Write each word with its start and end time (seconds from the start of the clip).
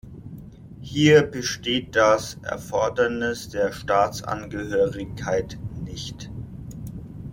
Hier 0.81 1.21
besteht 1.21 1.95
das 1.95 2.39
Erfordernis 2.41 3.49
der 3.49 3.71
Staatsangehörigkeit 3.71 5.59
nicht. 5.83 6.31